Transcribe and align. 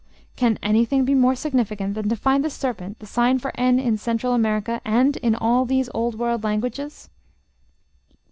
Can 0.35 0.57
anything 0.63 1.05
be 1.05 1.13
more 1.13 1.35
significant 1.35 1.93
than 1.93 2.09
to 2.09 2.15
find 2.15 2.43
the 2.43 2.49
serpent 2.49 2.97
the 2.97 3.05
sign 3.05 3.37
for 3.37 3.51
n 3.53 3.77
in 3.77 3.99
Central 3.99 4.33
America, 4.33 4.81
and 4.83 5.15
in 5.17 5.35
all 5.35 5.63
these 5.63 5.91
Old 5.93 6.17
World 6.17 6.43
languages? 6.43 7.11